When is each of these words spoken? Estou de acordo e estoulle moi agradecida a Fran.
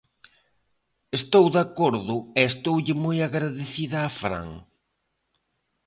Estou 1.19 1.45
de 1.55 1.59
acordo 1.67 2.15
e 2.39 2.41
estoulle 2.51 2.95
moi 3.03 3.17
agradecida 3.23 3.97
a 4.03 4.09
Fran. 4.19 4.49